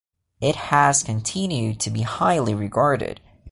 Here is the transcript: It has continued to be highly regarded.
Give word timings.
It 0.39 0.55
has 0.55 1.03
continued 1.03 1.79
to 1.81 1.91
be 1.91 2.01
highly 2.01 2.55
regarded. 2.55 3.21